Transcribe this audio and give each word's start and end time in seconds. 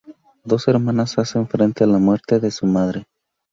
Dos 0.43 0.67
hermanas 0.67 1.15
hacen 1.19 1.47
frente 1.47 1.83
a 1.83 1.87
la 1.87 1.99
muerte 1.99 2.39
de 2.39 2.49
su 2.49 2.65
madre. 2.65 3.05